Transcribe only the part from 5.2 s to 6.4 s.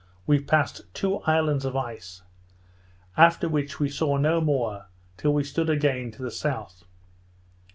we stood again to the